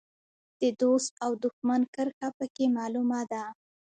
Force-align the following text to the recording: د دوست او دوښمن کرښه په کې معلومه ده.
د 0.61 0.63
دوست 0.81 1.11
او 1.25 1.31
دوښمن 1.43 1.81
کرښه 1.95 2.29
په 2.37 2.45
کې 2.55 2.65
معلومه 2.77 3.21
ده. 3.31 3.43